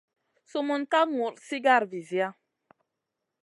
Sumun 0.49 0.83
ka 0.91 1.01
ŋur 1.15 1.33
sigara 1.47 1.87
visia. 1.91 2.27